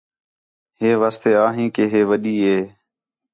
[0.79, 2.57] ہی واسطے آہیں کہ ہے وݙّی ہِے